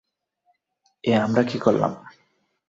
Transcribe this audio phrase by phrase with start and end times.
[1.03, 1.91] এ আমরা কী করলাম?